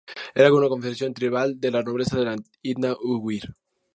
[0.33, 3.55] Era una confederación tribal de la nobleza de la etnia uigur.